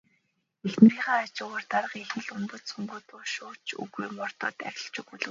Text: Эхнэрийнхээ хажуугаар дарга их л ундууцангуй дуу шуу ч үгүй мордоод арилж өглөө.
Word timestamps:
Эхнэрийнхээ 0.65 1.15
хажуугаар 1.27 1.63
дарга 1.73 1.97
их 2.03 2.11
л 2.23 2.29
ундууцангуй 2.37 3.01
дуу 3.09 3.23
шуу 3.33 3.53
ч 3.65 3.67
үгүй 3.83 4.07
мордоод 4.17 4.57
арилж 4.69 4.93
өглөө. 5.01 5.29